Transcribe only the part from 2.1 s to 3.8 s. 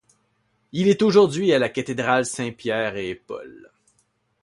Saints-Pierre-et-Paul.